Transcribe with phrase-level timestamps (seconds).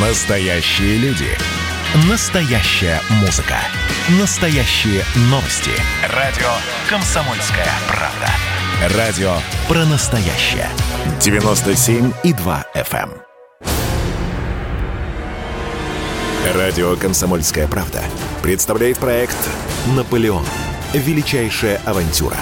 [0.00, 1.26] Настоящие люди.
[2.08, 3.56] Настоящая музыка.
[4.20, 5.72] Настоящие новости.
[6.14, 6.46] Радио
[6.88, 8.96] «Комсомольская правда».
[8.96, 9.32] Радио
[9.66, 10.68] про настоящее.
[11.18, 13.10] 97,2 FM.
[13.10, 13.12] эм.
[16.54, 18.00] Радио «Комсомольская правда»
[18.40, 19.36] представляет проект
[19.96, 20.46] «Наполеон.
[20.94, 22.38] Величайшая авантюра».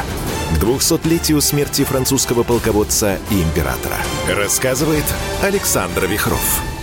[0.50, 3.96] К 200-летию смерти французского полководца и императора.
[4.28, 5.06] Рассказывает
[5.42, 6.75] Александр Вихров.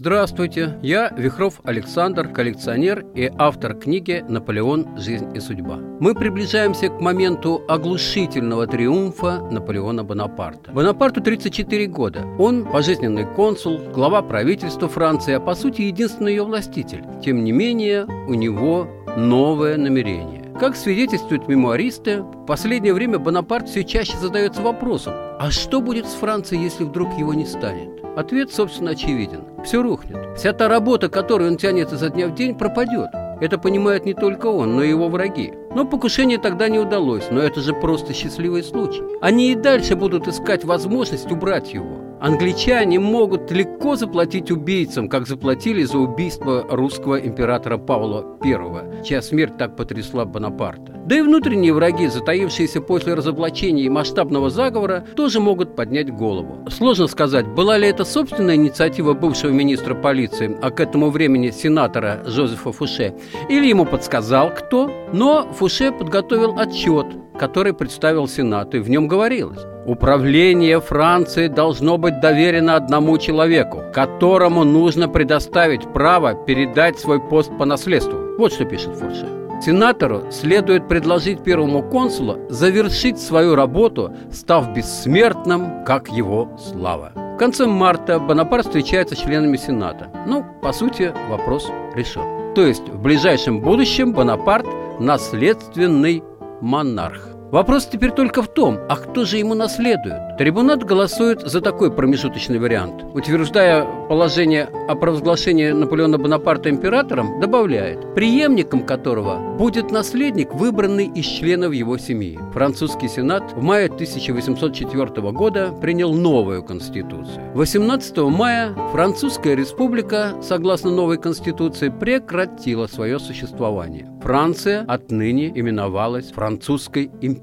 [0.00, 4.96] Здравствуйте, я Вихров Александр, коллекционер и автор книги «Наполеон.
[4.96, 5.76] Жизнь и судьба».
[5.76, 10.72] Мы приближаемся к моменту оглушительного триумфа Наполеона Бонапарта.
[10.72, 12.24] Бонапарту 34 года.
[12.38, 17.04] Он пожизненный консул, глава правительства Франции, а по сути единственный ее властитель.
[17.22, 18.88] Тем не менее, у него
[19.18, 20.50] новое намерение.
[20.58, 26.14] Как свидетельствуют мемуаристы, в последнее время Бонапарт все чаще задается вопросом, а что будет с
[26.14, 27.99] Францией, если вдруг его не станет?
[28.16, 29.44] Ответ, собственно, очевиден.
[29.64, 30.36] Все рухнет.
[30.36, 33.10] Вся та работа, которую он тянет изо дня в день, пропадет.
[33.40, 35.52] Это понимает не только он, но и его враги.
[35.74, 39.02] Но покушение тогда не удалось, но это же просто счастливый случай.
[39.22, 42.09] Они и дальше будут искать возможность убрать его.
[42.20, 49.56] Англичане могут легко заплатить убийцам, как заплатили за убийство русского императора Павла I, чья смерть
[49.56, 50.92] так потрясла Бонапарта.
[51.06, 56.68] Да и внутренние враги, затаившиеся после разоблачения и масштабного заговора, тоже могут поднять голову.
[56.68, 62.22] Сложно сказать, была ли это собственная инициатива бывшего министра полиции, а к этому времени сенатора
[62.26, 63.14] Жозефа Фуше,
[63.48, 67.06] или ему подсказал кто, но Фуше подготовил отчет,
[67.38, 74.64] который представил Сенату, и в нем говорилось Управление Франции должно быть доверено одному человеку, которому
[74.64, 78.18] нужно предоставить право передать свой пост по наследству.
[78.38, 79.26] Вот что пишет Фурше.
[79.62, 87.12] Сенатору следует предложить первому консулу завершить свою работу, став бессмертным, как его слава.
[87.14, 90.08] В конце марта Бонапарт встречается с членами Сената.
[90.26, 92.54] Ну, по сути, вопрос решен.
[92.54, 94.66] То есть в ближайшем будущем Бонапарт–
[95.00, 96.22] наследственный
[96.60, 97.39] монарх.
[97.52, 100.36] Вопрос теперь только в том, а кто же ему наследует?
[100.38, 103.02] Трибунат голосует за такой промежуточный вариант.
[103.12, 111.72] Утверждая положение о провозглашении Наполеона Бонапарта императором, добавляет, преемником которого будет наследник, выбранный из членов
[111.72, 112.38] его семьи.
[112.52, 117.52] Французский сенат в мае 1804 года принял новую конституцию.
[117.54, 124.08] 18 мая Французская республика, согласно новой конституции, прекратила свое существование.
[124.22, 127.39] Франция отныне именовалась Французской империей.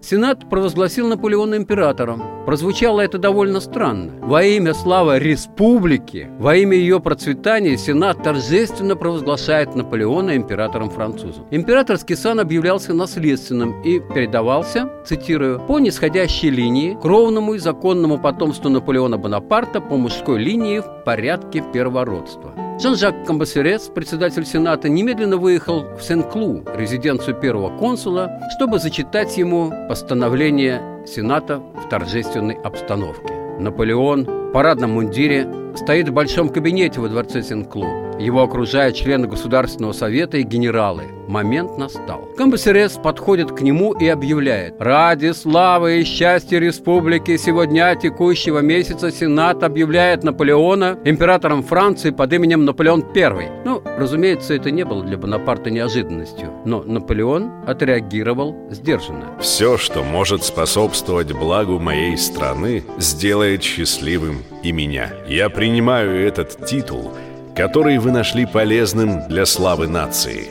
[0.00, 2.44] Сенат провозгласил Наполеона императором.
[2.46, 4.12] Прозвучало это довольно странно.
[4.20, 11.46] Во имя славы республики, во имя ее процветания Сенат торжественно провозглашает Наполеона императором французом.
[11.50, 19.18] Императорский сан объявлялся наследственным и передавался, цитирую, по нисходящей линии кровному и законному потомству Наполеона
[19.18, 22.52] Бонапарта по мужской линии в порядке первородства.
[22.82, 30.82] Жан-Жак Камбасерес, председатель Сената, немедленно выехал в Сен-Клу, резиденцию первого консула, чтобы зачитать ему постановление
[31.06, 33.32] Сената в торжественной обстановке.
[33.60, 35.46] Наполеон в парадном мундире
[35.76, 38.12] стоит в большом кабинете во дворце Сен-Клу.
[38.18, 41.04] Его окружают члены Государственного совета и генералы.
[41.26, 42.28] Момент настал.
[42.36, 49.62] Камбасерес подходит к нему и объявляет «Ради славы и счастья республики сегодня текущего месяца Сенат
[49.62, 53.50] объявляет Наполеона императором Франции под именем Наполеон I».
[53.64, 59.26] Ну, разумеется, это не было для Бонапарта неожиданностью, но Наполеон отреагировал сдержанно.
[59.40, 65.12] Все, что может способствовать благу моей страны, сделает счастливым и меня.
[65.26, 67.12] Я принимаю этот титул–
[67.54, 70.50] который вы нашли полезным для славы нации.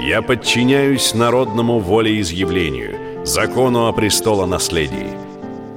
[0.00, 5.10] Я подчиняюсь народному волеизъявлению, закону о престолонаследии.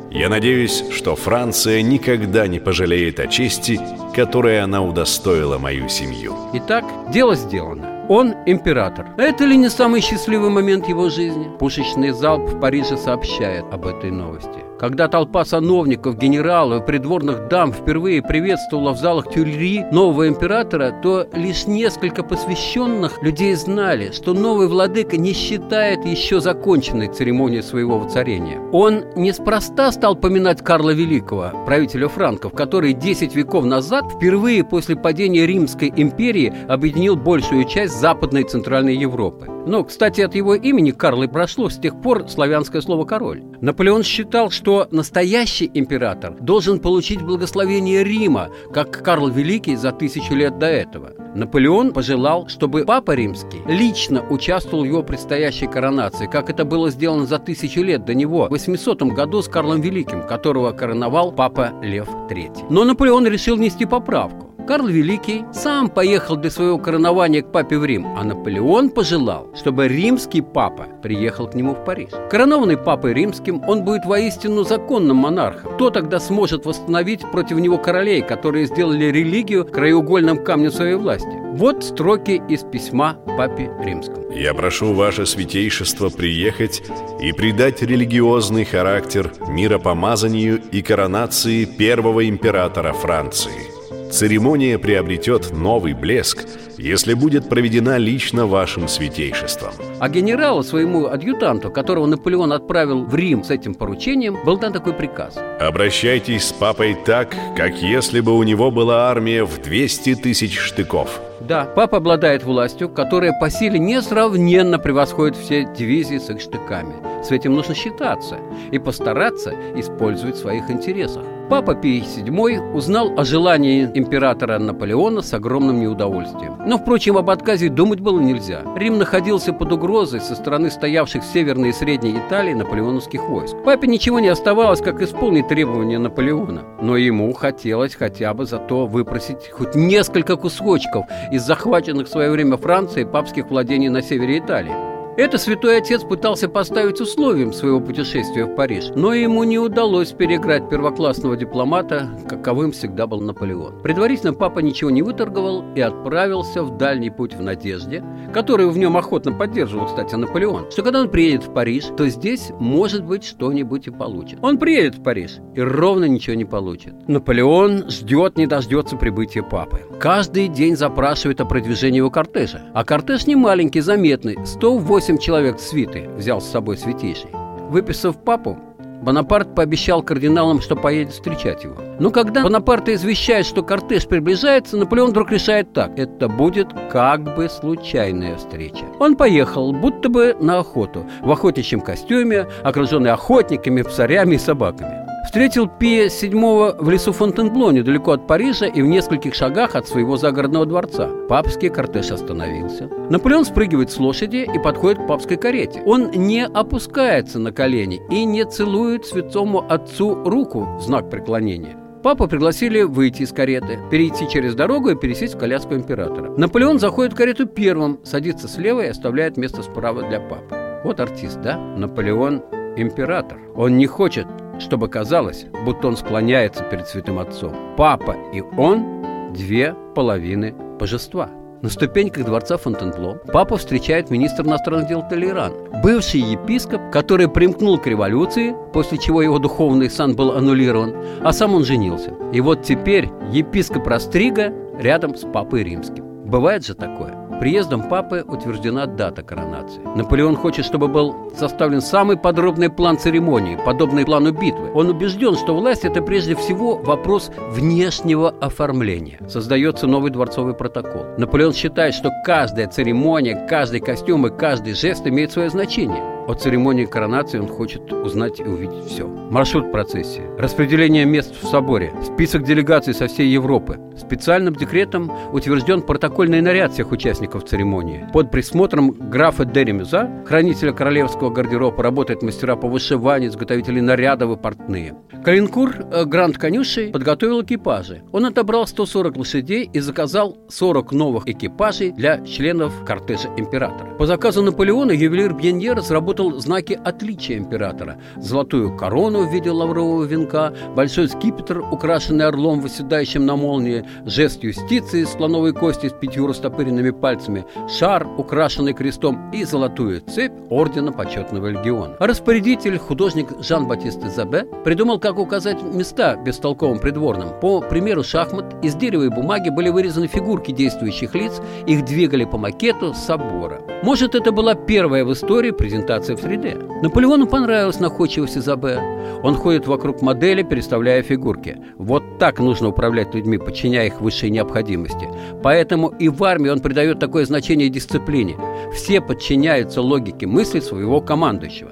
[0.09, 3.79] Я надеюсь, что Франция никогда не пожалеет о чести,
[4.16, 6.35] которой она удостоила мою семью.
[6.53, 8.05] Итак, дело сделано.
[8.09, 9.07] Он император.
[9.17, 11.50] Это ли не самый счастливый момент его жизни?
[11.57, 14.72] Пушечный залп в Париже сообщает об этой новости.
[14.83, 21.25] Когда толпа сановников, генералов и придворных дам впервые приветствовала в залах Тюльри нового императора, то
[21.31, 28.59] лишь несколько посвященных людей знали, что новый владыка не считает еще законченной церемонию своего воцарения.
[28.73, 35.46] Он неспроста стал поминать Карла Великого, правителя франков, который 10 веков назад впервые после падения
[35.46, 39.53] Римской империи объединил большую часть Западной и Центральной Европы.
[39.65, 43.43] Но, кстати, от его имени Карл и прошло с тех пор славянское слово «король».
[43.61, 50.59] Наполеон считал, что настоящий император должен получить благословение Рима, как Карл Великий за тысячу лет
[50.59, 51.13] до этого.
[51.35, 57.25] Наполеон пожелал, чтобы Папа Римский лично участвовал в его предстоящей коронации, как это было сделано
[57.25, 62.07] за тысячу лет до него, в 800 году с Карлом Великим, которого короновал Папа Лев
[62.29, 62.67] III.
[62.69, 64.53] Но Наполеон решил нести поправку.
[64.67, 69.87] Карл Великий сам поехал для своего коронования к папе в Рим, а Наполеон пожелал, чтобы
[69.87, 72.09] римский папа приехал к нему в Париж.
[72.29, 75.73] Коронованный папой римским, он будет воистину законным монархом.
[75.73, 81.43] Кто тогда сможет восстановить против него королей, которые сделали религию краеугольным камнем своей власти?
[81.53, 84.31] Вот строки из письма папе римскому.
[84.31, 86.81] «Я прошу ваше святейшество приехать
[87.21, 93.72] и придать религиозный характер миропомазанию и коронации первого императора Франции.
[94.13, 96.45] Церемония приобретет новый блеск,
[96.77, 99.73] если будет проведена лично вашим святейшеством.
[99.99, 104.93] А генералу, своему адъютанту, которого Наполеон отправил в Рим с этим поручением, был дан такой
[104.93, 105.39] приказ.
[105.59, 111.19] Обращайтесь с папой так, как если бы у него была армия в 200 тысяч штыков.
[111.41, 116.93] Да, папа обладает властью, которая по силе несравненно превосходит все дивизии с их штыками.
[117.23, 118.37] С этим нужно считаться
[118.71, 121.23] и постараться использовать в своих интересах.
[121.49, 126.57] Папа Пий VII узнал о желании императора Наполеона с огромным неудовольствием.
[126.66, 128.61] Но, впрочем, об отказе думать было нельзя.
[128.75, 133.55] Рим находился под угрозой со стороны стоявших в Северной и Средней Италии наполеоновских войск.
[133.66, 136.63] Папе ничего не оставалось, как исполнить требования Наполеона.
[136.81, 142.57] Но ему хотелось хотя бы зато выпросить хоть несколько кусочков из захваченных в свое время
[142.57, 145.03] Франции папских владений на севере Италии.
[145.15, 150.67] Это святой отец пытался поставить условием своего путешествия в Париж, но ему не удалось переиграть
[150.69, 153.79] первоклассного дипломата, каковым всегда был Наполеон.
[153.83, 158.97] Предварительно папа ничего не выторговал и отправился в дальний путь в надежде, которую в нем
[158.97, 163.85] охотно поддерживал, кстати, Наполеон, что когда он приедет в Париж, то здесь, может быть, что-нибудь
[163.85, 164.39] и получит.
[164.41, 167.07] Он приедет в Париж и ровно ничего не получит.
[167.07, 169.81] Наполеон ждет, не дождется прибытия папы.
[169.99, 172.63] Каждый день запрашивает о продвижении его кортежа.
[172.73, 177.29] А кортеж не маленький, заметный, 108 Восемь человек свиты взял с собой святейший.
[177.70, 178.58] Выписав папу,
[179.02, 181.76] Бонапарт пообещал кардиналам, что поедет встречать его.
[182.00, 186.00] Но когда Бонапарта извещает, что кортеж приближается, Наполеон вдруг решает так.
[186.00, 188.85] Это будет как бы случайная встреча.
[189.02, 195.03] Он поехал, будто бы на охоту, в охотничьем костюме, окруженный охотниками, псарями и собаками.
[195.23, 200.17] Встретил Пия VII в лесу Фонтенбло, недалеко от Парижа и в нескольких шагах от своего
[200.17, 201.09] загородного дворца.
[201.28, 202.87] Папский кортеж остановился.
[203.09, 205.81] Наполеон спрыгивает с лошади и подходит к папской карете.
[205.85, 211.78] Он не опускается на колени и не целует святому отцу руку в знак преклонения.
[212.03, 216.34] Папу пригласили выйти из кареты, перейти через дорогу и пересесть в коляску императора.
[216.37, 220.81] Наполеон заходит в карету первым, садится слева и оставляет место справа для папы.
[220.84, 221.58] Вот артист, да?
[221.58, 222.43] Наполеон
[222.75, 223.40] император.
[223.55, 224.28] Он не хочет
[224.63, 227.53] чтобы казалось, будто он склоняется перед святым отцом.
[227.77, 231.29] Папа и он– две половины божества.
[231.61, 237.87] На ступеньках дворца Фонтенбло папа встречает министр иностранных дел Толеран, бывший епископ, который примкнул к
[237.87, 242.13] революции, после чего его духовный сан был аннулирован, а сам он женился.
[242.33, 246.03] И вот теперь епископ Растрига рядом с папой римским.
[246.25, 247.22] Бывает же такое.
[247.40, 249.82] Приездом папы утверждена дата коронации.
[249.96, 254.72] Наполеон хочет, чтобы был составлен самый подробный план церемонии, подобный плану битвы.
[254.74, 259.20] Он убежден, что власть– это прежде всего вопрос внешнего оформления.
[259.27, 261.06] Создается новый дворцовый протокол.
[261.18, 266.12] Наполеон считает, что каждая церемония, каждый костюм и каждый жест имеет свое значение.
[266.25, 269.08] О церемонии коронации он хочет узнать и увидеть все.
[269.08, 273.77] Маршрут процессии, распределение мест в соборе, список делегаций со всей Европы.
[273.98, 278.08] Специальным декретом утвержден протокольный наряд всех участников церемонии.
[278.13, 284.96] Под присмотром графа Деремюза, хранителя королевского гардероба, работают мастера по вышиванию, изготовители нарядов и портные.
[285.25, 288.01] Калинкур э, Гранд Конюшей подготовил экипажи.
[288.12, 293.96] Он отобрал 140 лошадей и заказал 40 новых экипажей для членов кортежа императора.
[293.98, 297.98] По заказу Наполеона ювелир Бьенье разработал разработал знаки отличия императора.
[298.17, 305.03] Золотую корону в виде лаврового венка, большой скипетр, украшенный орлом, выседающим на молнии, жест юстиции,
[305.03, 311.96] слоновой кости с пятью растопыренными пальцами, шар, украшенный крестом и золотую цепь ордена почетного легиона.
[312.00, 317.29] распорядитель, художник Жан-Батист Изабе, придумал, как указать места бестолковым придворным.
[317.41, 322.38] По примеру шахмат из дерева и бумаги были вырезаны фигурки действующих лиц, их двигали по
[322.38, 323.62] макету собора.
[323.84, 326.81] Может, это была первая в истории презентация ориентация в 3D.
[326.81, 328.79] Наполеону понравилась находчивость Изабе.
[329.24, 331.57] Он ходит вокруг модели, переставляя фигурки.
[331.77, 335.07] Вот так нужно управлять людьми, подчиняя их высшей необходимости.
[335.41, 338.36] Поэтому и в армии он придает такое значение дисциплине.
[338.74, 341.72] Все подчиняются логике мысли своего командующего.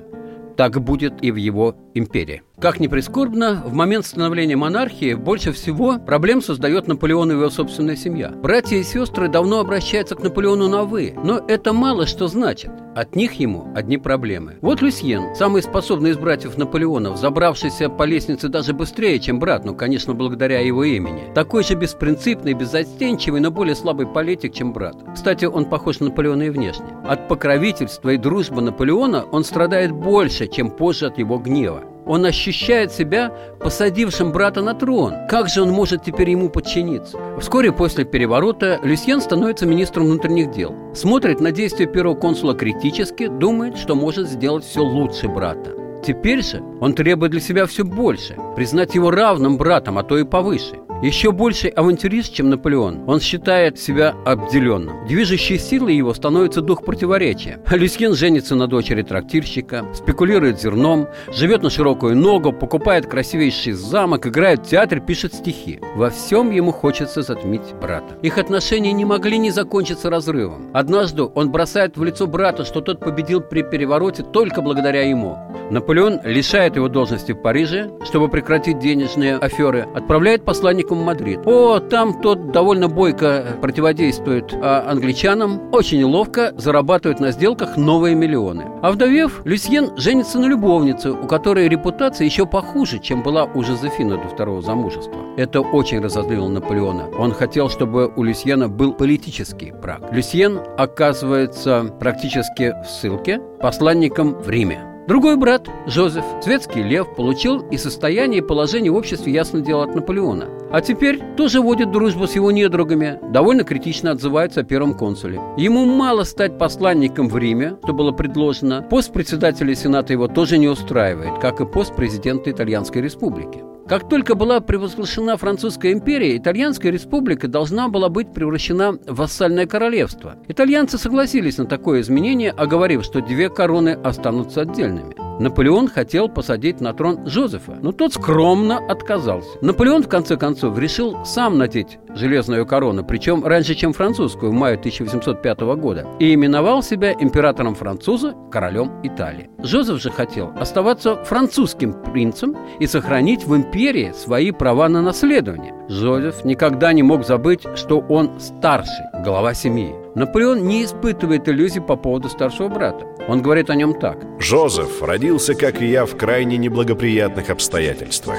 [0.55, 2.43] Так будет и в его империи.
[2.61, 7.95] Как ни прискорбно, в момент становления монархии больше всего проблем создает Наполеон и его собственная
[7.95, 8.29] семья.
[8.29, 12.69] Братья и сестры давно обращаются к Наполеону на «вы», но это мало что значит.
[12.95, 14.57] От них ему одни проблемы.
[14.61, 19.73] Вот Люсьен, самый способный из братьев Наполеонов, забравшийся по лестнице даже быстрее, чем брат, ну,
[19.73, 21.33] конечно, благодаря его имени.
[21.33, 24.97] Такой же беспринципный, беззастенчивый, но более слабый политик, чем брат.
[25.15, 26.85] Кстати, он похож на Наполеона и внешне.
[27.07, 31.85] От покровительства и дружбы Наполеона он страдает больше, чем позже от его гнева.
[32.05, 35.13] Он ощущает себя посадившим брата на трон.
[35.29, 37.17] Как же он может теперь ему подчиниться?
[37.39, 40.75] Вскоре после переворота Люсьен становится министром внутренних дел.
[40.93, 45.71] Смотрит на действия первого консула критически, думает, что может сделать все лучше брата.
[46.05, 50.23] Теперь же он требует для себя все больше, признать его равным братом, а то и
[50.23, 50.79] повыше.
[51.01, 53.05] Еще больше авантюрист, чем Наполеон.
[53.07, 55.07] Он считает себя обделенным.
[55.07, 57.59] Движущей силой его становится дух противоречия.
[57.71, 64.59] Люсьен женится на дочери трактирщика, спекулирует зерном, живет на широкую ногу, покупает красивейший замок, играет
[64.59, 65.79] в театр, пишет стихи.
[65.95, 68.15] Во всем ему хочется затмить брата.
[68.21, 70.69] Их отношения не могли не закончиться разрывом.
[70.71, 75.35] Однажды он бросает в лицо брата, что тот победил при перевороте только благодаря ему.
[75.71, 81.39] Наполеон лишает его должности в Париже, чтобы прекратить денежные аферы, отправляет посланника в Мадрид.
[81.45, 88.65] О, там тот довольно бойко противодействует а, англичанам, очень ловко зарабатывает на сделках новые миллионы.
[88.81, 94.17] А вдовев, Люсьен женится на любовнице, у которой репутация еще похуже, чем была у Жозефина
[94.17, 95.15] до второго замужества.
[95.37, 97.09] Это очень разозлило Наполеона.
[97.17, 100.01] Он хотел, чтобы у Люсьена был политический брак.
[100.11, 104.90] Люсьен оказывается практически в ссылке посланником в Риме.
[105.07, 109.95] Другой брат, Жозеф, светский лев, получил и состояние, и положение в обществе, ясно дело, от
[109.95, 110.47] Наполеона.
[110.71, 115.41] А теперь тоже водит дружбу с его недругами, довольно критично отзывается о первом консуле.
[115.57, 118.81] Ему мало стать посланником в Риме, что было предложено.
[118.83, 123.70] Пост председателя Сената его тоже не устраивает, как и пост президента Итальянской Республики.
[123.87, 130.35] Как только была превозглашена Французская империя, Итальянская республика должна была быть превращена в вассальное королевство.
[130.47, 135.15] Итальянцы согласились на такое изменение, оговорив, что две короны останутся отдельными.
[135.39, 139.49] Наполеон хотел посадить на трон Жозефа, но тот скромно отказался.
[139.61, 144.75] Наполеон, в конце концов, решил сам надеть железную корону, причем раньше, чем французскую, в мае
[144.75, 149.49] 1805 года, и именовал себя императором француза, королем Италии.
[149.63, 153.70] Жозеф же хотел оставаться французским принцем и сохранить в империи
[154.13, 155.73] свои права на наследование.
[155.87, 159.95] Жозеф никогда не мог забыть, что он старший, глава семьи.
[160.15, 163.05] Наполеон не испытывает иллюзий по поводу старшего брата.
[163.27, 164.17] Он говорит о нем так.
[164.39, 168.37] «Жозеф родился, как и я, в крайне неблагоприятных обстоятельствах.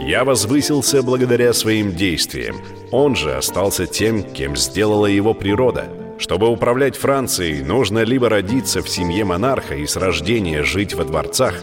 [0.00, 2.56] Я возвысился благодаря своим действиям.
[2.92, 5.86] Он же остался тем, кем сделала его природа.
[6.18, 11.62] Чтобы управлять Францией, нужно либо родиться в семье монарха и с рождения жить во дворцах,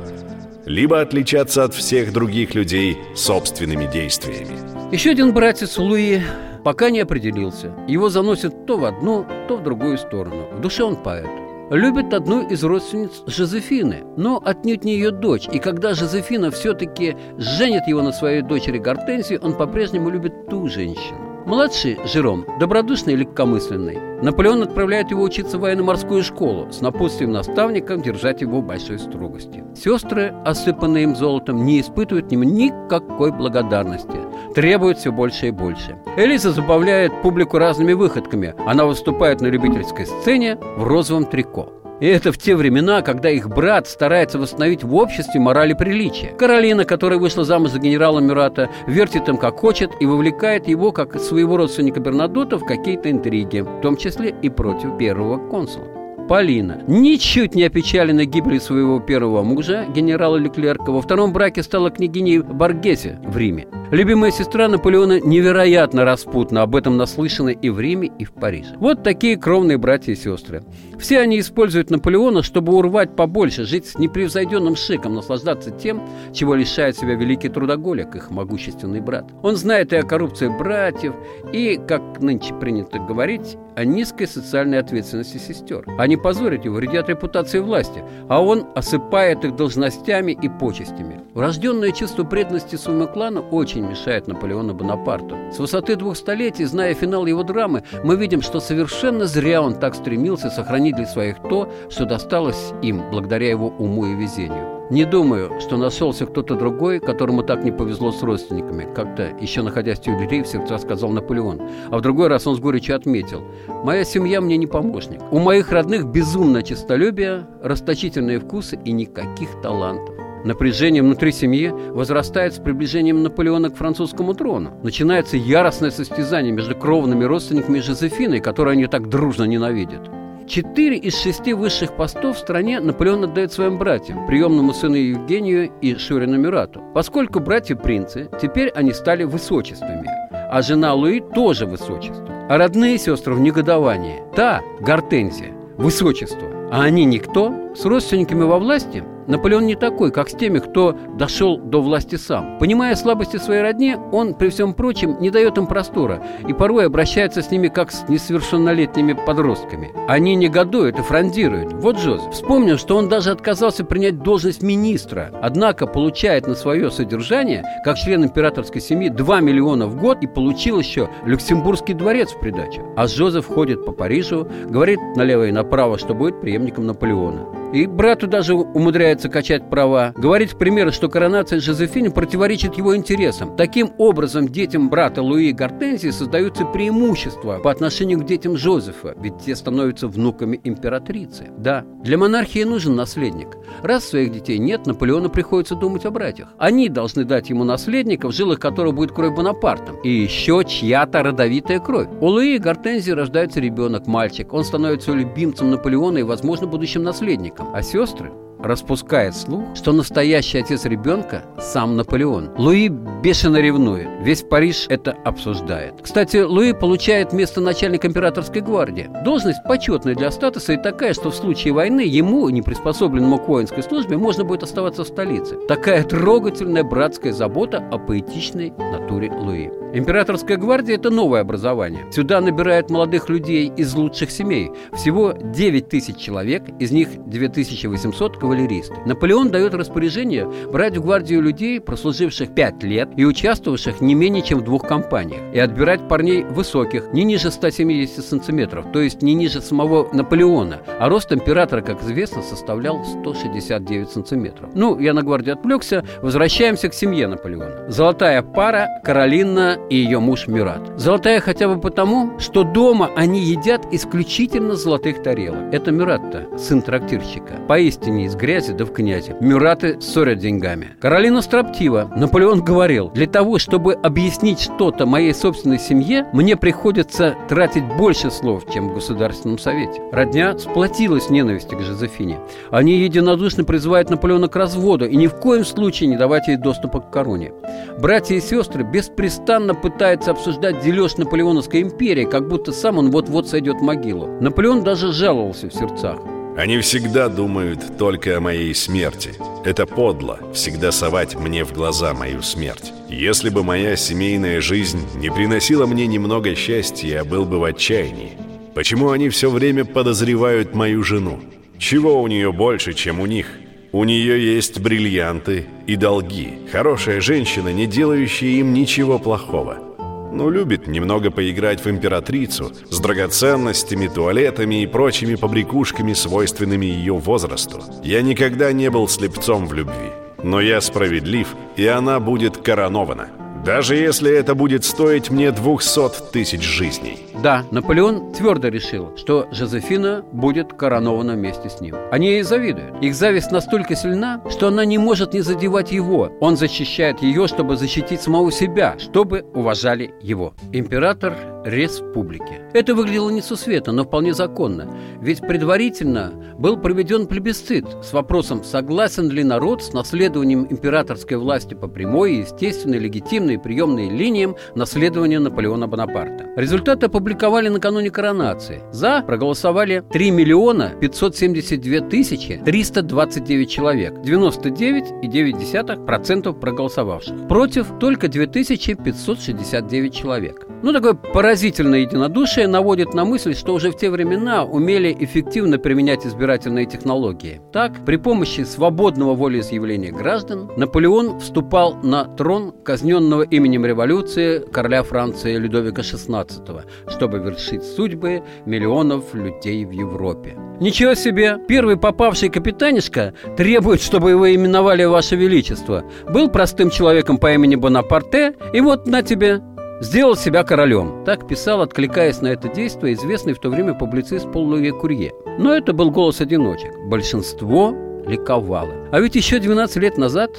[0.66, 4.58] либо отличаться от всех других людей собственными действиями.
[4.92, 6.22] Еще один братец Луи
[6.64, 7.74] пока не определился.
[7.88, 10.48] Его заносит то в одну, то в другую сторону.
[10.52, 11.30] В душе он поэт.
[11.72, 15.48] Любит одну из родственниц Жозефины, но отнюдь не ее дочь.
[15.52, 21.25] И когда Жозефина все-таки женит его на своей дочери Гортензии, он по-прежнему любит ту женщину.
[21.46, 24.00] Младший Жером, добродушный и легкомысленный.
[24.24, 29.64] Наполеон отправляет его учиться в военно-морскую школу с напутствием наставникам держать его в большой строгости.
[29.76, 34.18] Сестры, осыпанные им золотом, не испытывают к нему никакой благодарности.
[34.56, 36.00] Требуют все больше и больше.
[36.18, 38.56] Элиза забавляет публику разными выходками.
[38.66, 41.70] Она выступает на любительской сцене в розовом трико.
[42.02, 46.32] И это в те времена, когда их брат старается восстановить в обществе мораль и приличие.
[46.32, 51.20] Каролина, которая вышла замуж за генерала Мюрата, вертит им как хочет и вовлекает его, как
[51.20, 55.95] своего родственника Бернадота, в какие-то интриги, в том числе и против первого консула.
[56.28, 62.40] Полина, ничуть не опечалена гибелью своего первого мужа, генерала Леклерка, во втором браке стала княгиней
[62.40, 63.68] Баргесе в Риме.
[63.92, 68.76] Любимая сестра Наполеона невероятно распутна, об этом наслышаны и в Риме, и в Париже.
[68.78, 70.64] Вот такие кровные братья и сестры.
[70.98, 76.02] Все они используют Наполеона, чтобы урвать побольше, жить с непревзойденным шиком, наслаждаться тем,
[76.34, 79.26] чего лишает себя великий трудоголик, их могущественный брат.
[79.44, 81.14] Он знает и о коррупции братьев,
[81.54, 85.86] и, как нынче принято говорить, о низкой социальной ответственности сестер.
[85.98, 91.22] Они позорят его, вредят репутации власти, а он осыпает их должностями и почестями.
[91.34, 95.36] Врожденное чувство преданности своему клану очень мешает Наполеону Бонапарту.
[95.52, 99.96] С высоты двух столетий, зная финал его драмы, мы видим, что совершенно зря он так
[99.96, 104.75] стремился сохранить для своих то, что досталось им благодаря его уму и везению.
[104.92, 108.88] Не думаю, что нашелся кто-то другой, которому так не повезло с родственниками.
[108.94, 111.60] Как-то, еще находясь в Тюильри, в сердца сказал Наполеон.
[111.90, 113.42] А в другой раз он с горечью отметил.
[113.84, 115.22] «Моя семья мне не помощник.
[115.32, 120.14] У моих родных безумное честолюбие, расточительные вкусы и никаких талантов».
[120.44, 124.80] Напряжение внутри семьи возрастает с приближением Наполеона к французскому трону.
[124.84, 130.08] Начинается яростное состязание между кровными родственниками Жозефиной, которую они так дружно ненавидят.
[130.48, 135.96] Четыре из шести высших постов в стране Наполеон отдает своим братьям, приемному сыну Евгению и
[135.96, 136.84] Шурину Мюрату.
[136.94, 142.30] Поскольку братья-принцы, теперь они стали высочествами, а жена Луи тоже высочество.
[142.48, 144.22] А родные сестры в негодовании.
[144.36, 150.34] Та, Гортензия, высочество, а они никто, с родственниками во власти– Наполеон не такой, как с
[150.34, 152.58] теми, кто дошел до власти сам.
[152.60, 157.42] Понимая слабости своей родни, он, при всем прочем, не дает им простора и порой обращается
[157.42, 159.94] с ними как с несовершеннолетними подростками.
[160.08, 161.74] Они негодуют и фрондируют.
[161.74, 162.32] Вот Джозеф.
[162.32, 168.24] Вспомнил, что он даже отказался принять должность министра, однако получает на свое содержание, как член
[168.24, 172.82] императорской семьи, 2 миллиона в год и получил еще Люксембургский дворец в придачу.
[172.96, 177.65] А Джозеф ходит по Парижу, говорит налево и направо, что будет преемником Наполеона.
[177.74, 180.14] И брату даже умудряется качать права.
[180.16, 183.56] Говорит, к примеру, что коронация Жозефины противоречит его интересам.
[183.56, 189.56] Таким образом, детям брата Луи Гортензии создаются преимущества по отношению к детям Жозефа, ведь те
[189.56, 191.50] становятся внуками императрицы.
[191.58, 193.58] Да, для монархии нужен наследник.
[193.82, 196.50] Раз своих детей нет, Наполеону приходится думать о братьях.
[196.58, 199.94] Они должны дать ему наследника, в жилах которого будет кровь Бонапарта.
[200.04, 202.08] И еще чья-то родовитая кровь.
[202.22, 204.54] У Луи Гортензии рождается ребенок, мальчик.
[204.54, 208.32] Он становится любимцем Наполеона и, возможно, будущим наследником а сестры
[208.66, 212.52] распускает слух, что настоящий отец ребенка сам Наполеон.
[212.58, 214.08] Луи бешено ревнует.
[214.22, 215.94] Весь Париж это обсуждает.
[216.02, 219.10] Кстати, Луи получает место начальника императорской гвардии.
[219.24, 223.84] Должность почетная для статуса и такая, что в случае войны ему, не приспособленному к воинской
[223.84, 225.58] службе, можно будет оставаться в столице.
[225.68, 229.70] Такая трогательная братская забота о поэтичной натуре Луи.
[229.94, 232.06] Императорская гвардия– это новое образование.
[232.12, 234.72] Сюда набирают молодых людей из лучших семей.
[234.94, 238.96] Всего 9 тысяч человек, из них 2800 кавалеристы.
[239.06, 244.60] Наполеон дает распоряжение брать в гвардию людей, прослуживших 5 лет и участвовавших не менее чем
[244.60, 249.62] в двух кампаниях, и отбирать парней высоких, не ниже 170 сантиметров, то есть не ниже
[249.62, 254.70] самого Наполеона, а рост императора, как известно, составлял 169 сантиметров.
[254.74, 257.90] Ну, я на гвардию отвлекся, возвращаемся к семье Наполеона.
[257.90, 260.82] Золотая пара Каролина и ее муж Мюрат.
[260.98, 265.74] Золотая хотя бы потому, что дома они едят исключительно золотых тарелок.
[265.74, 267.54] Это Мюрат-то, сын трактирщика.
[267.68, 269.36] Поистине из грязи да в князе.
[269.40, 270.90] Мюраты ссорят деньгами.
[271.00, 272.12] Каролина строптива.
[272.16, 278.66] Наполеон говорил, для того, чтобы объяснить что-то моей собственной семье, мне приходится тратить больше слов,
[278.74, 280.02] чем в Государственном Совете.
[280.12, 282.40] Родня сплотилась в ненависти к Жозефине.
[282.72, 287.00] Они единодушно призывают Наполеона к разводу и ни в коем случае не давать ей доступа
[287.00, 287.54] к короне.
[288.00, 293.78] Братья и сестры беспрестанно пытаются обсуждать дележ Наполеоновской империи, как будто сам он вот-вот сойдет
[293.78, 294.28] в могилу.
[294.42, 296.18] Наполеон даже жаловался в сердцах.
[296.58, 299.32] Они всегда думают только о моей смерти.
[299.66, 302.94] Это подло, всегда совать мне в глаза мою смерть.
[303.10, 308.38] Если бы моя семейная жизнь не приносила мне немного счастья, я был бы в отчаянии.
[308.74, 311.40] Почему они все время подозревают мою жену?
[311.78, 313.48] Чего у нее больше, чем у них?
[313.92, 316.60] У нее есть бриллианты и долги.
[316.72, 319.95] Хорошая женщина, не делающая им ничего плохого
[320.36, 327.82] но любит немного поиграть в императрицу с драгоценностями, туалетами и прочими побрякушками, свойственными ее возрасту.
[328.04, 330.12] Я никогда не был слепцом в любви,
[330.44, 333.45] но я справедлив, и она будет коронована.
[333.66, 337.26] Даже если это будет стоить мне 200 тысяч жизней.
[337.42, 341.96] Да, Наполеон твердо решил, что Жозефина будет коронована вместе с ним.
[342.12, 343.02] Они ей завидуют.
[343.02, 346.32] Их зависть настолько сильна, что она не может не задевать его.
[346.40, 350.54] Он защищает ее, чтобы защитить самого себя, чтобы уважали его.
[350.72, 352.62] Император республики.
[352.74, 354.88] Это выглядело несусветно, но вполне законно.
[355.20, 361.88] Ведь предварительно был проведен плебисцит с вопросом, согласен ли народ с наследованием императорской власти по
[361.88, 366.46] прямой, естественной, легитимной и приемной линиям наследования Наполеона Бонапарта.
[366.56, 368.84] Результаты опубликовали накануне коронации.
[368.92, 377.48] За проголосовали 3 миллиона 572 тысячи 329 человек, 99,9% проголосовавших.
[377.48, 380.68] Против только 2569 человек.
[380.82, 386.26] Ну, такое поразительное единодушие наводит на мысль, что уже в те времена умели эффективно применять
[386.26, 387.62] избирательные технологии.
[387.72, 395.58] Так, при помощи свободного волеизъявления граждан Наполеон вступал на трон казненного именем революции короля Франции
[395.58, 400.56] Людовика XVI, чтобы вершить судьбы миллионов людей в Европе.
[400.80, 401.58] Ничего себе!
[401.68, 406.04] Первый попавший капитанишка требует, чтобы его именовали Ваше Величество.
[406.30, 409.62] Был простым человеком по имени Бонапарте, и вот на тебе
[410.02, 411.24] сделал себя королем.
[411.26, 415.34] Так писал, откликаясь на это действие, известный в то время публицист Пол Луи Курье.
[415.58, 416.92] Но это был голос одиночек.
[417.08, 418.94] Большинство ликовало.
[419.12, 420.52] А ведь еще 12 лет назад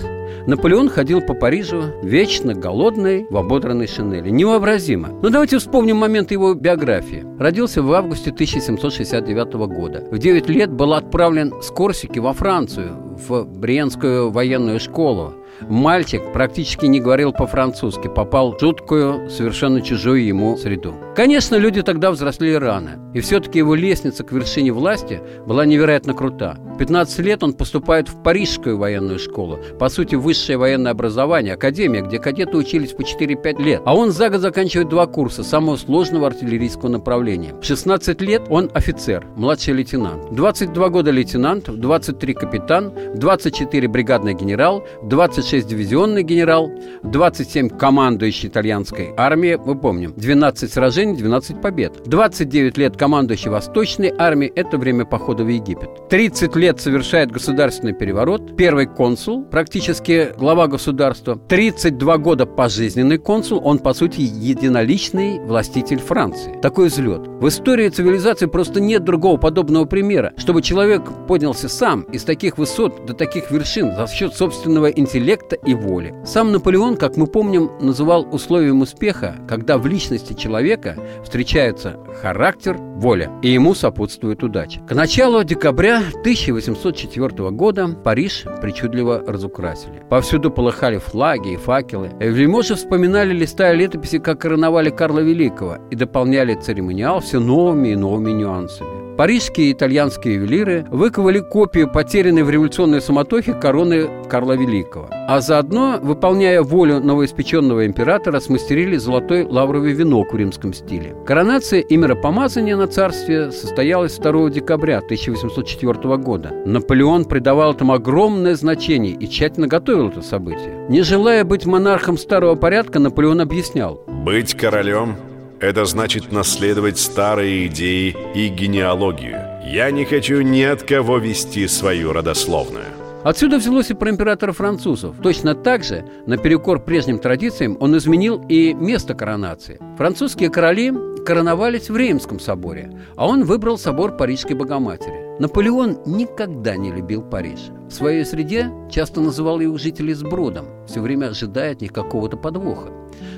[0.46, 4.30] Наполеон ходил по Парижу вечно голодный, в ободранной шинели.
[4.30, 5.08] Невообразимо.
[5.22, 7.24] Но давайте вспомним момент его биографии.
[7.38, 10.06] Родился в августе 1769 года.
[10.10, 15.34] В 9 лет был отправлен с Корсики во Францию, в Бриенскую военную школу.
[15.62, 20.94] Мальчик практически не говорил по-французски, попал в жуткую, совершенно чужую ему среду.
[21.14, 26.56] Конечно, люди тогда взрослели рано, и все-таки его лестница к вершине власти была невероятно крута.
[26.74, 32.02] В 15 лет он поступает в Парижскую военную школу, по сути, высшее военное образование, академия,
[32.02, 36.26] где кадеты учились по 4-5 лет, а он за год заканчивает два курса самого сложного
[36.26, 37.54] артиллерийского направления.
[37.54, 40.34] В 16 лет он офицер, младший лейтенант.
[40.34, 46.72] 22 года лейтенант, 23 капитан, 24 бригадный генерал, 26 26 дивизионный генерал,
[47.04, 52.02] 27 командующий итальянской армией, мы помним, 12 сражений, 12 побед.
[52.04, 56.08] 29 лет командующий Восточной армией, это время похода в Египет.
[56.10, 61.36] 30 лет совершает государственный переворот, первый консул, практически глава государства.
[61.36, 66.58] 32 года пожизненный консул, он, по сути, единоличный властитель Франции.
[66.60, 67.20] Такой взлет.
[67.20, 73.06] В истории цивилизации просто нет другого подобного примера, чтобы человек поднялся сам из таких высот
[73.06, 76.14] до таких вершин за счет собственного интеллекта, интеллекта и воли.
[76.24, 83.30] Сам Наполеон, как мы помним, называл условием успеха, когда в личности человека встречаются характер, воля,
[83.42, 84.80] и ему сопутствует удача.
[84.88, 90.02] К началу декабря 1804 года Париж причудливо разукрасили.
[90.08, 92.10] Повсюду полыхали флаги и факелы.
[92.20, 98.30] Вельможи вспоминали, листая летописи, как короновали Карла Великого и дополняли церемониал все новыми и новыми
[98.30, 99.05] нюансами.
[99.16, 105.08] Парижские и итальянские ювелиры выковали копию потерянной в революционной суматохе короны Карла Великого.
[105.10, 111.16] А заодно, выполняя волю новоиспеченного императора, смастерили золотой лавровый венок в римском стиле.
[111.24, 116.52] Коронация и миропомазание на царстве состоялась 2 декабря 1804 года.
[116.66, 120.86] Наполеон придавал этому огромное значение и тщательно готовил это событие.
[120.90, 124.02] Не желая быть монархом старого порядка, Наполеон объяснял.
[124.06, 125.16] «Быть королем
[125.60, 129.40] это значит наследовать старые идеи и генеалогию.
[129.66, 132.86] Я не хочу ни от кого вести свою родословную.
[133.24, 135.16] Отсюда взялось и про императора французов.
[135.20, 139.80] Точно так же, наперекор прежним традициям, он изменил и место коронации.
[139.98, 140.92] Французские короли
[141.26, 145.25] короновались в Реймском соборе, а он выбрал собор Парижской Богоматери.
[145.38, 147.58] Наполеон никогда не любил Париж.
[147.88, 152.90] В своей среде часто называл его жителей сбродом, все время ожидая от них какого-то подвоха.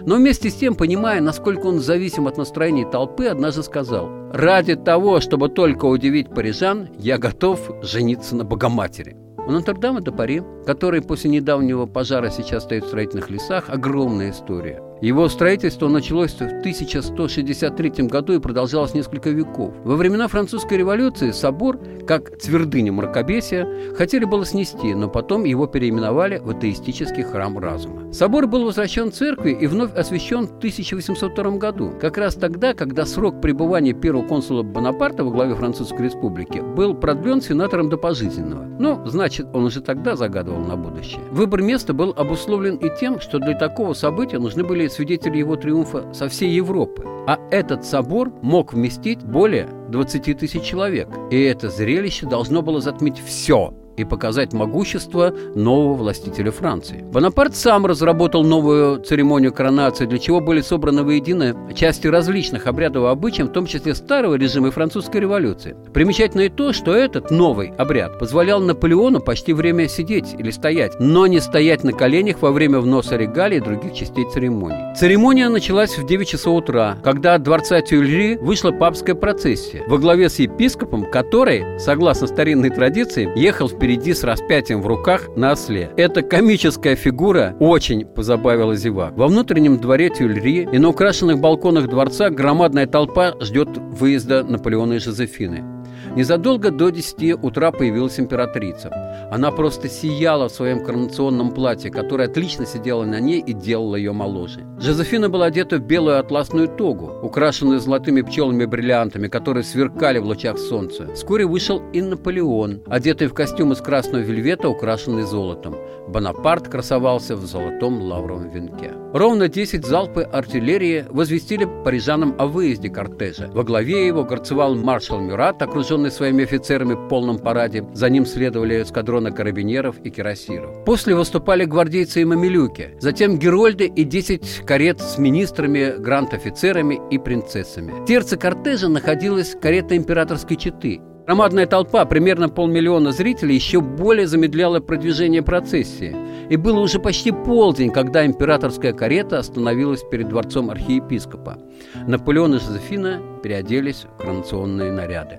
[0.07, 5.21] Но вместе с тем, понимая, насколько он зависим от настроений толпы, однажды сказал «Ради того,
[5.21, 9.17] чтобы только удивить парижан, я готов жениться на Богоматери».
[9.37, 14.83] У Нотр-Дама до Пари, который после недавнего пожара сейчас стоит в строительных лесах, огромная история.
[15.01, 19.73] Его строительство началось в 1163 году и продолжалось несколько веков.
[19.85, 26.39] Во времена французской революции собор, как твердыня мракобесия, хотели было снести, но потом его переименовали
[26.39, 28.13] в атеистический храм разума.
[28.13, 33.41] Собор был возвращен церкви и вновь освящен в 1802 году, как раз тогда, когда срок
[33.41, 38.65] пребывания первого консула Бонапарта во главе Французской республики был продлен сенатором до пожизненного.
[38.81, 41.21] Ну, значит, он уже тогда загадывал на будущее.
[41.31, 46.13] Выбор места был обусловлен и тем, что для такого события нужны были свидетели его триумфа
[46.13, 47.05] со всей Европы.
[47.27, 51.09] А этот собор мог вместить более 20 тысяч человек.
[51.31, 57.05] И это зрелище должно было затмить все и показать могущество нового властителя Франции.
[57.13, 63.09] Бонапарт сам разработал новую церемонию коронации, для чего были собраны воедино части различных обрядов и
[63.09, 65.77] обычаев, в том числе старого режима французской революции.
[65.93, 71.27] Примечательно и то, что этот новый обряд позволял Наполеону почти время сидеть или стоять, но
[71.27, 74.95] не стоять на коленях во время вноса регалий и других частей церемонии.
[74.95, 80.29] Церемония началась в 9 часов утра, когда от дворца Тюильри вышла папская процессия во главе
[80.29, 85.91] с епископом, который, согласно старинной традиции, ехал впереди впереди с распятием в руках на осле.
[85.97, 89.17] Эта комическая фигура очень позабавила зевак.
[89.17, 94.99] Во внутреннем дворе Тюльри и на украшенных балконах дворца громадная толпа ждет выезда Наполеона и
[94.99, 95.78] Жозефины.
[96.17, 98.91] Незадолго до 10 утра появилась императрица.
[99.31, 104.13] Она просто сияла в своем коронационном платье, которое отлично сидело на ней и делало ее
[104.13, 104.65] моложе.
[104.79, 111.13] Жозефина была одета в белую атласную тогу, украшенную золотыми пчелами-бриллиантами, которые сверкали в лучах солнца.
[111.15, 115.77] Вскоре вышел и Наполеон, одетый в костюм из красного вельвета, украшенный золотом.
[116.09, 118.93] Бонапарт красовался в золотом лавровом венке.
[119.13, 123.51] Ровно 10 залпы артиллерии возвестили парижанам о выезде кортежа.
[123.53, 127.85] Во главе его горцевал маршал Мюрат, окруженный своими офицерами в полном параде.
[127.95, 130.85] За ним следовали эскадроны карабинеров и кирасиров.
[130.85, 132.91] После выступали гвардейцы и мамилюки.
[133.01, 138.05] Затем Герольды и 10 карет с министрами, гранд-офицерами и принцессами.
[138.05, 141.01] В сердце кортежа находилась карета императорской четы.
[141.27, 146.17] Громадная толпа, примерно полмиллиона зрителей, еще более замедляла продвижение процессии.
[146.49, 151.59] И было уже почти полдень, когда императорская карета остановилась перед дворцом архиепископа.
[152.07, 155.37] Наполеон и Жозефина переоделись в коронационные наряды.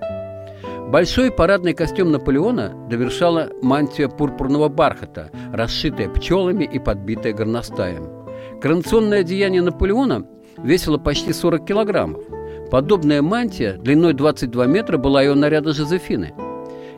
[0.90, 8.08] Большой парадный костюм Наполеона довершала мантия пурпурного бархата, расшитая пчелами и подбитая горностаем.
[8.60, 10.26] Коронационное одеяние Наполеона
[10.58, 12.24] весило почти 40 килограммов.
[12.72, 16.34] Подобная мантия длиной 22 метра была ее наряда Жозефины.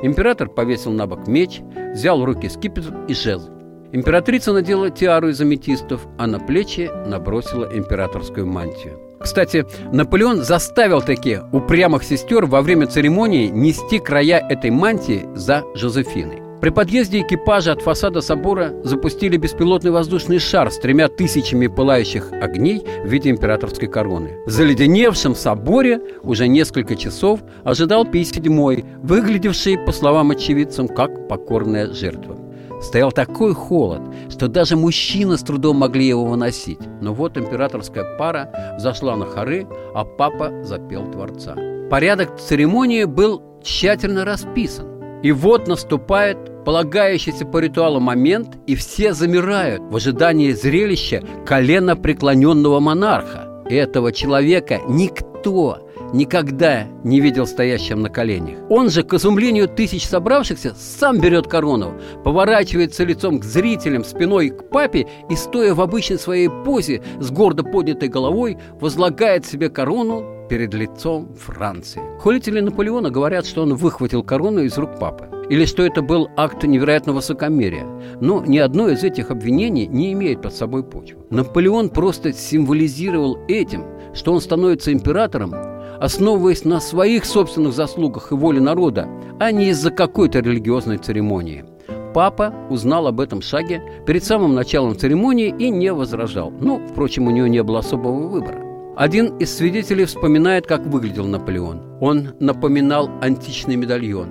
[0.01, 1.61] Император повесил на бок меч,
[1.93, 3.51] взял в руки скипетр и жезл.
[3.93, 8.99] Императрица надела тиару из аметистов, а на плечи набросила императорскую мантию.
[9.21, 16.43] Кстати, Наполеон заставил такие упрямых сестер во время церемонии нести края этой мантии за Жозефиной.
[16.63, 22.87] При подъезде экипажа от фасада собора запустили беспилотный воздушный шар с тремя тысячами пылающих огней
[23.05, 24.39] в виде императорской короны.
[24.47, 31.93] В заледеневшем соборе уже несколько часов ожидал Пий седьмой, выглядевший, по словам очевидцам, как покорная
[31.93, 32.42] жертва.
[32.83, 36.81] Стоял такой холод, что даже мужчины с трудом могли его выносить.
[37.01, 41.55] Но вот императорская пара зашла на хоры, а папа запел Творца.
[41.89, 45.21] Порядок церемонии был тщательно расписан.
[45.23, 52.81] И вот наступает полагающийся по ритуалу момент, и все замирают в ожидании зрелища колено преклоненного
[52.81, 53.63] монарха.
[53.69, 58.59] Этого человека никто никогда не видел стоящим на коленях.
[58.69, 61.95] Он же, к изумлению тысяч собравшихся, сам берет корону,
[62.25, 67.63] поворачивается лицом к зрителям, спиной к папе и, стоя в обычной своей позе с гордо
[67.63, 72.03] поднятой головой, возлагает себе корону перед лицом Франции.
[72.21, 75.29] Холители Наполеона говорят, что он выхватил корону из рук папы.
[75.49, 77.87] Или что это был акт невероятного высокомерия.
[78.21, 81.21] Но ни одно из этих обвинений не имеет под собой почвы.
[81.31, 85.55] Наполеон просто символизировал этим, что он становится императором,
[86.03, 89.07] основываясь на своих собственных заслугах и воле народа,
[89.39, 91.65] а не из-за какой-то религиозной церемонии.
[92.13, 96.51] Папа узнал об этом шаге перед самым началом церемонии и не возражал.
[96.51, 98.61] Ну, впрочем, у него не было особого выбора.
[98.97, 101.81] Один из свидетелей вспоминает, как выглядел Наполеон.
[102.01, 104.31] Он напоминал античный медальон,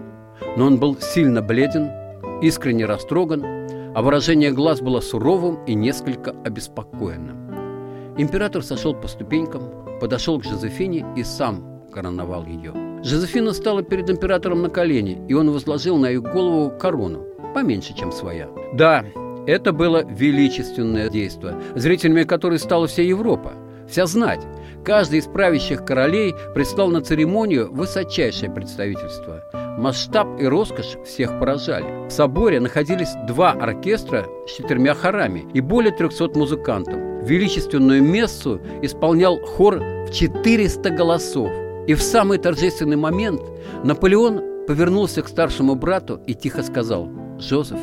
[0.58, 1.90] но он был сильно бледен,
[2.42, 3.46] искренне растроган,
[3.96, 7.38] а выражение глаз было суровым и несколько обеспокоенным.
[8.18, 9.62] Император сошел по ступенькам,
[10.02, 12.74] подошел к Жозефине и сам короновал ее.
[13.04, 18.12] Жозефина стала перед императором на колени, и он возложил на ее голову корону, поменьше, чем
[18.12, 18.50] своя.
[18.74, 19.06] Да,
[19.46, 23.54] это было величественное действие, зрителями которой стала вся Европа,
[23.88, 24.42] вся знать.
[24.84, 29.44] Каждый из правящих королей прислал на церемонию высочайшее представительство.
[29.78, 32.08] Масштаб и роскошь всех поражали.
[32.08, 37.11] В соборе находились два оркестра с четырьмя хорами и более 300 музыкантов.
[37.22, 41.50] Величественную мессу исполнял хор в 400 голосов.
[41.88, 43.42] И в самый торжественный момент
[43.84, 47.80] Наполеон повернулся к старшему брату и тихо сказал «Жозеф,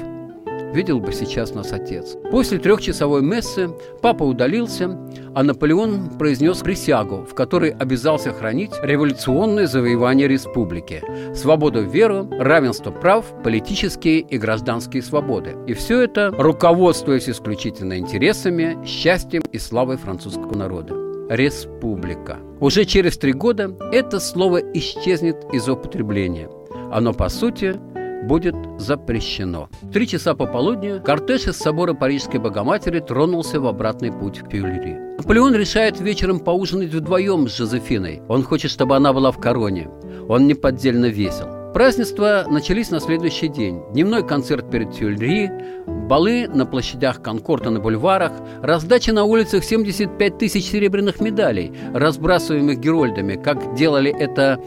[0.72, 2.16] видел бы сейчас нас отец».
[2.30, 3.70] После трехчасовой мессы
[4.02, 4.98] папа удалился,
[5.34, 11.02] а Наполеон произнес присягу, в которой обязался хранить революционное завоевание республики,
[11.34, 15.56] свободу веры, равенство прав, политические и гражданские свободы.
[15.66, 20.94] И все это руководствуясь исключительно интересами, счастьем и славой французского народа
[21.28, 22.38] республика.
[22.60, 26.48] Уже через три года это слово исчезнет из употребления.
[26.90, 27.76] Оно, по сути,
[28.24, 29.68] будет запрещено.
[29.82, 34.96] В три часа пополудни кортеж из собора Парижской Богоматери тронулся в обратный путь в Тюильри.
[35.18, 38.22] Наполеон решает вечером поужинать вдвоем с Жозефиной.
[38.28, 39.88] Он хочет, чтобы она была в короне.
[40.28, 41.58] Он неподдельно весел.
[41.74, 43.82] Празднества начались на следующий день.
[43.92, 45.50] Дневной концерт перед Тюильри,
[45.86, 53.34] балы на площадях Конкорда на бульварах, раздача на улицах 75 тысяч серебряных медалей, разбрасываемых герольдами,
[53.36, 54.58] как делали это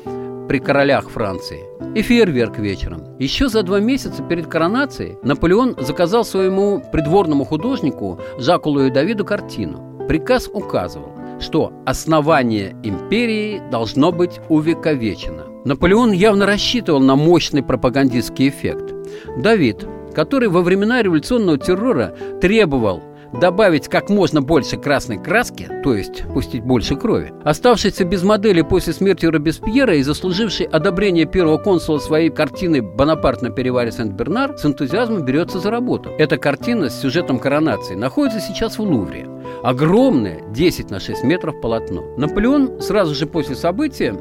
[0.48, 1.71] при королях Франции.
[1.96, 3.18] И фейерверк вечером.
[3.20, 10.06] Еще за два месяца перед коронацией Наполеон заказал своему придворному художнику Жаку Луи Давиду картину.
[10.08, 18.96] Приказ указывал, что основание империи должно быть увековечено– Наполеон явно рассчитывал на мощный пропагандистский эффект.
[19.38, 26.24] Давид, который во времена революционного террора требовал добавить как можно больше красной краски, то есть
[26.34, 27.34] пустить больше крови.
[27.44, 33.50] Оставшийся без модели после смерти Робеспьера и заслуживший одобрение первого консула своей картины «Бонапарт на
[33.50, 36.12] переваре Сент-Бернар» с энтузиазмом берется за работу.
[36.18, 39.28] Эта картина с сюжетом коронации находится сейчас в Лувре.
[39.64, 42.04] Огромное 10 на 6 метров полотно.
[42.18, 44.16] Наполеон сразу же после события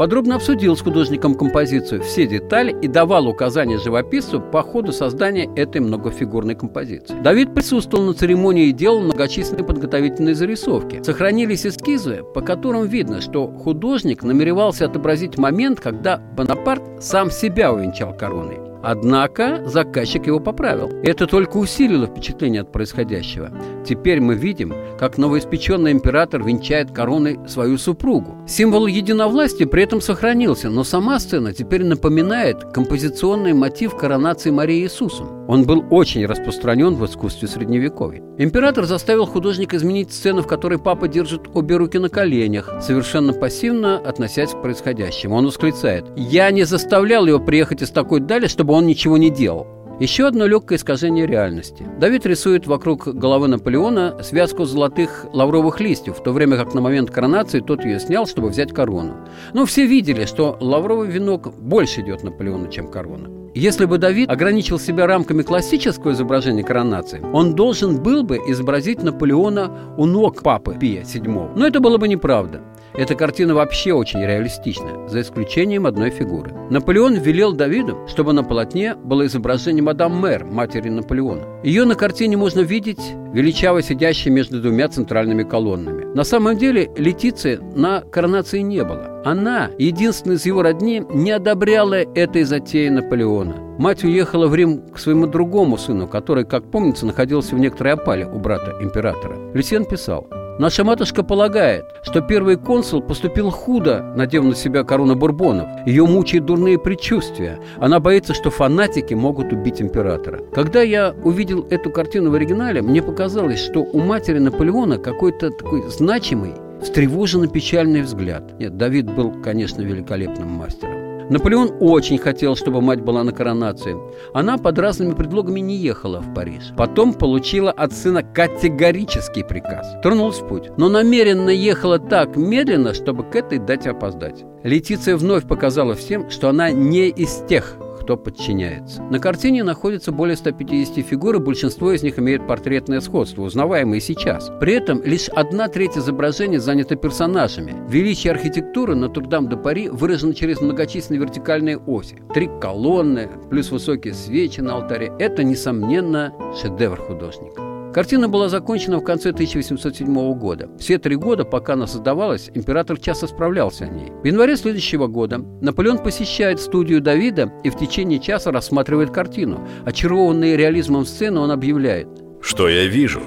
[0.00, 5.82] подробно обсудил с художником композицию все детали и давал указания живописцу по ходу создания этой
[5.82, 7.20] многофигурной композиции.
[7.20, 11.02] Давид присутствовал на церемонии и делал многочисленные подготовительные зарисовки.
[11.02, 18.16] Сохранились эскизы, по которым видно, что художник намеревался отобразить момент, когда Бонапарт сам себя увенчал
[18.16, 18.69] короной.
[18.82, 20.90] Однако заказчик его поправил.
[21.02, 23.50] Это только усилило впечатление от происходящего.
[23.86, 28.36] Теперь мы видим, как новоиспеченный император венчает короной свою супругу.
[28.46, 35.40] Символ единовластия при этом сохранился, но сама сцена теперь напоминает композиционный мотив коронации Марии Иисусом.
[35.48, 38.22] Он был очень распространен в искусстве Средневековья.
[38.38, 43.98] Император заставил художника изменить сцену, в которой папа держит обе руки на коленях, совершенно пассивно
[43.98, 45.34] относясь к происходящему.
[45.34, 49.30] Он восклицает «Я не заставлял его приехать из такой дали, чтобы чтобы он ничего не
[49.30, 49.66] делал.
[50.00, 51.86] Еще одно легкое искажение реальности.
[51.98, 57.10] Давид рисует вокруг головы Наполеона связку золотых лавровых листьев, в то время как на момент
[57.10, 59.16] коронации тот ее снял, чтобы взять корону.
[59.52, 63.28] Но все видели, что лавровый венок больше идет Наполеону, чем корона.
[63.52, 69.70] Если бы Давид ограничил себя рамками классического изображения коронации, он должен был бы изобразить Наполеона
[69.98, 71.50] у ног папы Пия VII.
[71.56, 72.62] Но это было бы неправда.
[72.94, 76.52] Эта картина вообще очень реалистична, за исключением одной фигуры.
[76.70, 81.42] Наполеон велел Давиду, чтобы на полотне было изображение мадам Мэр, матери Наполеона.
[81.64, 83.00] Ее на картине можно видеть
[83.32, 86.04] величаво сидящей между двумя центральными колоннами.
[86.14, 89.20] На самом деле Летиции на коронации не было.
[89.24, 93.56] Она, единственная из его родни, не одобряла этой затеи Наполеона.
[93.78, 98.26] Мать уехала в Рим к своему другому сыну, который, как помнится, находился в некоторой опале
[98.26, 99.36] у брата императора.
[99.54, 100.28] Люсьен писал,
[100.60, 105.66] Наша матушка полагает, что первый консул поступил худо, надев на себя корону бурбонов.
[105.86, 107.58] Ее мучают дурные предчувствия.
[107.78, 110.42] Она боится, что фанатики могут убить императора.
[110.52, 115.88] Когда я увидел эту картину в оригинале, мне показалось, что у матери Наполеона какой-то такой
[115.88, 118.60] значимый, встревоженно печальный взгляд.
[118.60, 120.99] Нет, Давид был, конечно, великолепным мастером.
[121.30, 123.96] Наполеон очень хотел, чтобы мать была на коронации.
[124.34, 126.72] Она под разными предлогами не ехала в Париж.
[126.76, 129.86] Потом получила от сына категорический приказ.
[130.02, 134.44] Тронулась в путь, но намеренно ехала так медленно, чтобы к этой дате опоздать.
[134.64, 139.02] Летиция вновь показала всем, что она не из тех, кто подчиняется.
[139.02, 144.50] На картине находится более 150 фигур, и большинство из них имеют портретное сходство, узнаваемые сейчас.
[144.60, 147.74] При этом лишь одна треть изображения занята персонажами.
[147.88, 152.16] Величие архитектуры Нотр-Дам-де-Пари выражено через многочисленные вертикальные оси.
[152.34, 157.69] Три колонны, плюс высокие свечи на алтаре– это, несомненно, шедевр художника.
[157.92, 160.68] Картина была закончена в конце 1807 года.
[160.78, 164.12] Все три года, пока она создавалась, император часто справлялся о ней.
[164.22, 169.66] В январе следующего года Наполеон посещает студию Давида и в течение часа рассматривает картину.
[169.84, 172.06] Очарованный реализмом сцены он объявляет.
[172.40, 173.22] Что я вижу?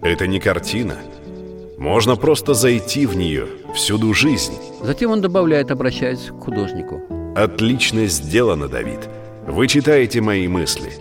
[0.00, 0.94] Это не картина.
[1.76, 4.54] Можно просто зайти в нее, всюду жизнь.
[4.80, 7.02] Затем он добавляет, обращаясь к художнику.
[7.34, 9.00] Отлично сделано, Давид.
[9.46, 10.92] Вы читаете мои мысли.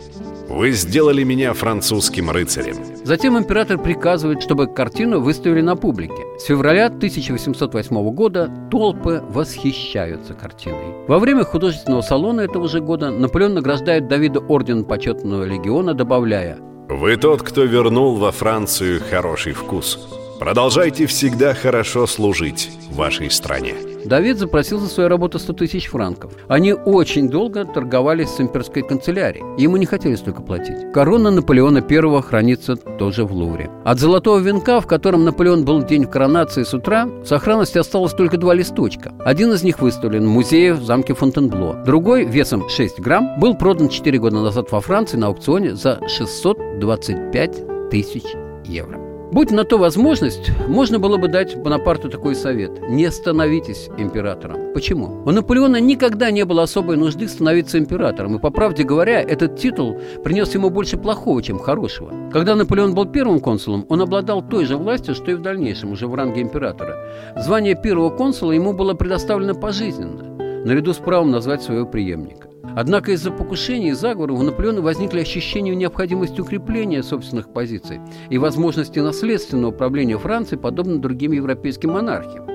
[0.56, 2.78] Вы сделали меня французским рыцарем.
[3.04, 6.24] Затем император приказывает, чтобы картину выставили на публике.
[6.40, 11.06] С февраля 1808 года толпы восхищаются картиной.
[11.10, 17.18] Во время художественного салона этого же года Наполеон награждает Давида орден почетного легиона, добавляя «Вы
[17.18, 20.08] тот, кто вернул во Францию хороший вкус.
[20.40, 23.95] Продолжайте всегда хорошо служить вашей стране».
[24.06, 26.34] Давид запросил за свою работу 100 тысяч франков.
[26.48, 29.44] Они очень долго торговались с имперской канцелярией.
[29.62, 30.94] Ему не хотели столько платить.
[30.94, 33.72] Корона Наполеона I хранится тоже в Лувре.
[33.84, 38.14] От золотого венка, в котором Наполеон был в день коронации с утра, в сохранности осталось
[38.14, 39.14] только два листочка.
[39.26, 41.82] Один из них выставлен в музее в замке Фонтенбло.
[41.86, 47.90] Другой, весом 6 грамм, был продан 4 года назад во Франции на аукционе за 625
[47.90, 48.24] тысяч
[48.66, 49.05] евро.
[49.36, 52.88] Будь на то возможность, можно было бы дать Бонапарту такой совет.
[52.88, 54.72] Не становитесь императором.
[54.74, 55.24] Почему?
[55.26, 58.38] У Наполеона никогда не было особой нужды становиться императором.
[58.38, 62.14] И, по правде говоря, этот титул принес ему больше плохого, чем хорошего.
[62.32, 66.08] Когда Наполеон был первым консулом, он обладал той же властью, что и в дальнейшем, уже
[66.08, 66.96] в ранге императора.
[67.36, 72.48] Звание первого консула ему было предоставлено пожизненно, наряду с правом назвать своего преемника.
[72.76, 78.00] Однако из-за покушений и заговоров у Наполеона возникли ощущения необходимости укрепления собственных позиций
[78.30, 82.55] и возможности наследственного управления Францией, подобно другим европейским монархиям.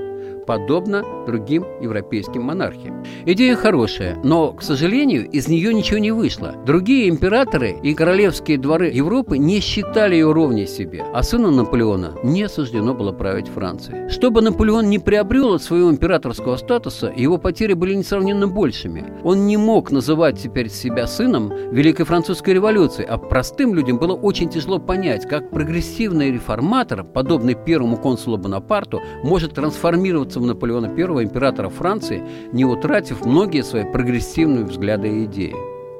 [0.51, 3.05] Подобно другим европейским монархиям.
[3.25, 6.57] Идея хорошая, но, к сожалению, из нее ничего не вышло.
[6.67, 12.49] Другие императоры и королевские дворы Европы не считали ее ровней себе, а сыну Наполеона не
[12.49, 14.11] суждено было править Францией.
[14.11, 19.05] Чтобы Наполеон не приобрел от своего императорского статуса, его потери были несравненно большими.
[19.23, 24.49] Он не мог называть теперь себя сыном Великой Французской революции, а простым людям было очень
[24.49, 31.69] тяжело понять, как прогрессивный реформатор, подобный первому консулу Бонапарту, может трансформироваться в Наполеона I, императора
[31.69, 32.23] Франции,
[32.53, 35.55] не утратив многие свои прогрессивные взгляды и идеи.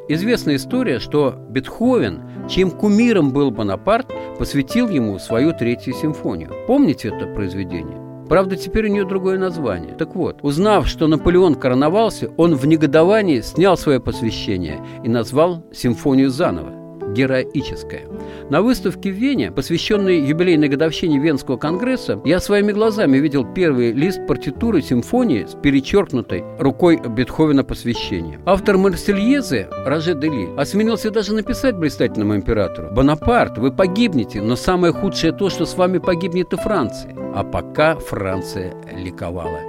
[0.09, 6.51] Известна история, что Бетховен, чьим кумиром был Бонапарт, посвятил ему свою третью симфонию.
[6.67, 7.99] Помните это произведение?
[8.29, 9.95] Правда, теперь у нее другое название.
[9.95, 16.31] Так вот, узнав, что Наполеон короновался, он в негодовании снял свое посвящение и назвал симфонию
[16.31, 16.80] заново
[17.13, 18.03] героическое.
[18.51, 24.27] На выставке в Вене, посвященной юбилейной годовщине Венского конгресса, я своими глазами видел первый лист
[24.27, 28.41] партитуры симфонии с перечеркнутой рукой Бетховена посвящения.
[28.47, 35.33] Автор Марсельезы, Роже Дели, осмелился даже написать блистательному императору «Бонапарт, вы погибнете, но самое худшее
[35.33, 37.15] то, что с вами погибнет и Франция».
[37.35, 39.61] А пока Франция ликовала.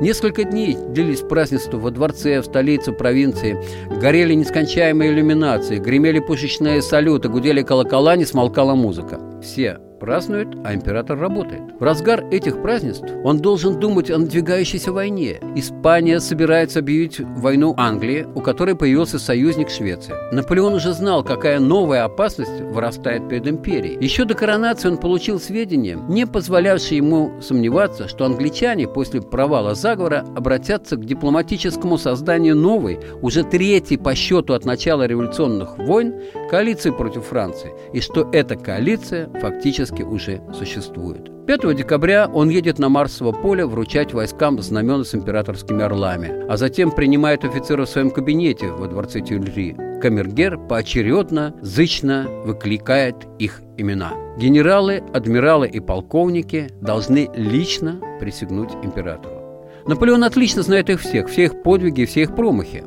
[0.00, 3.58] Несколько дней длились празднества во дворце, в столице, провинции.
[4.00, 9.20] Горели нескончаемые иллюминации, гремели пушечные салюты, гудели колокола, не смолкала музыка.
[9.42, 11.62] Все празднует, а император работает.
[11.78, 15.40] В разгар этих празднеств он должен думать о надвигающейся войне.
[15.54, 20.14] Испания собирается объявить войну Англии, у которой появился союзник Швеции.
[20.32, 24.02] Наполеон уже знал, какая новая опасность вырастает перед империей.
[24.02, 30.24] Еще до коронации он получил сведения, не позволявшие ему сомневаться, что англичане после провала заговора
[30.36, 36.14] обратятся к дипломатическому созданию новой, уже третьей по счету от начала революционных войн,
[36.48, 41.30] коалиции против Франции, и что эта коалиция фактически уже существует.
[41.46, 46.90] 5 декабря он едет на Марсово поле вручать войскам знамена с императорскими орлами, а затем
[46.90, 49.74] принимает офицеров в своем кабинете во дворце Тюльри.
[50.02, 54.12] Камергер поочередно, зычно выкликает их имена.
[54.36, 59.66] Генералы, адмиралы и полковники должны лично присягнуть императору.
[59.86, 62.84] Наполеон отлично знает их всех, все их подвиги все их промахи.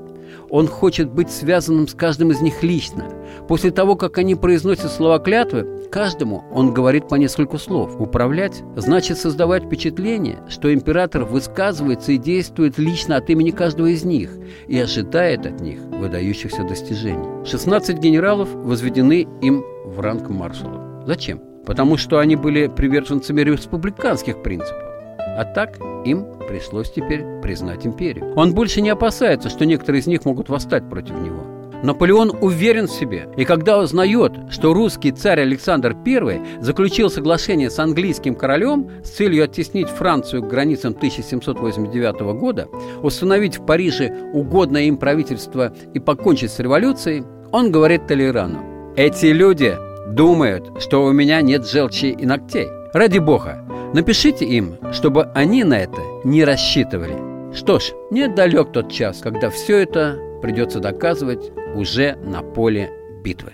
[0.52, 3.06] Он хочет быть связанным с каждым из них лично.
[3.48, 7.96] После того, как они произносят слова клятвы, каждому он говорит по нескольку слов.
[8.00, 14.32] Управлять значит создавать впечатление, что император высказывается и действует лично от имени каждого из них
[14.68, 17.46] и ожидает от них выдающихся достижений.
[17.46, 21.08] 16 генералов возведены им в ранг маршалов.
[21.08, 21.42] Зачем?
[21.66, 24.84] Потому что они были приверженцами республиканских принципов.
[25.18, 28.34] А так им пришлось теперь признать империю.
[28.36, 31.44] Он больше не опасается, что некоторые из них могут восстать против него.
[31.84, 37.80] Наполеон уверен в себе, и когда узнает, что русский царь Александр I заключил соглашение с
[37.80, 42.68] английским королем с целью оттеснить Францию к границам 1789 года,
[43.02, 49.76] установить в Париже угодное им правительство и покончить с революцией, он говорит Толерану, «Эти люди
[50.12, 52.68] думают, что у меня нет желчи и ногтей.
[52.94, 53.61] Ради бога,
[53.94, 57.54] Напишите им, чтобы они на это не рассчитывали.
[57.54, 62.90] Что ж, недалек тот час, когда все это придется доказывать уже на поле
[63.22, 63.52] битвы.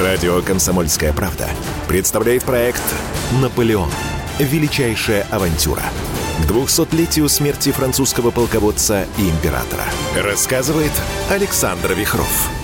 [0.00, 1.48] Радио «Комсомольская правда»
[1.86, 2.82] представляет проект
[3.40, 3.88] «Наполеон.
[4.40, 5.82] Величайшая авантюра».
[6.42, 9.84] К 200-летию смерти французского полководца и императора.
[10.16, 10.92] Рассказывает
[11.30, 12.57] Александр Вихров.